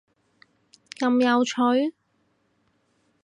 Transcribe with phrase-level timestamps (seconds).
[0.97, 1.93] 咁有趣？！